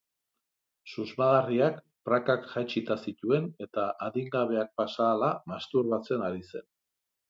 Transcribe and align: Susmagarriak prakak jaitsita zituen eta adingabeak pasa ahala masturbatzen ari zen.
Susmagarriak 0.93 1.77
prakak 2.09 2.49
jaitsita 2.55 2.99
zituen 3.05 3.47
eta 3.69 3.87
adingabeak 4.09 4.77
pasa 4.83 5.09
ahala 5.11 5.33
masturbatzen 5.55 6.31
ari 6.33 6.49
zen. 6.53 6.73